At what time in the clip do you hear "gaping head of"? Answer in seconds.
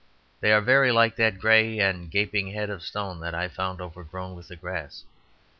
2.09-2.81